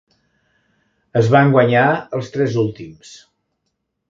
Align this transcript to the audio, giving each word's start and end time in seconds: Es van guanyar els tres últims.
Es 1.21 1.29
van 1.35 1.53
guanyar 1.57 1.85
els 2.21 2.33
tres 2.37 2.57
últims. 2.63 3.13